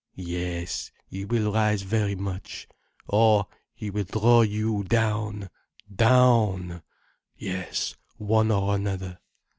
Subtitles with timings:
[0.15, 2.67] Yes, he will rise very much.
[3.07, 5.51] Or he will draw you down,
[5.95, 9.19] down—Yes, one or another.